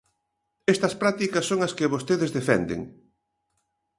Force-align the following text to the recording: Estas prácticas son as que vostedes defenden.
Estas 0.73 0.93
prácticas 1.01 1.47
son 1.49 1.59
as 1.67 1.75
que 1.77 1.91
vostedes 1.93 2.33
defenden. 2.37 2.81